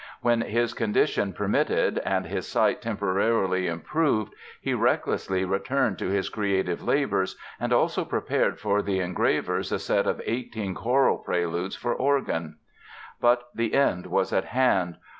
[0.23, 6.81] When his condition permitted and his sight temporarily improved he recklessly returned to his creative
[6.81, 12.57] labors and also prepared for the engravers a set of eighteen choral preludes for organ.
[13.19, 14.97] But the end was at hand.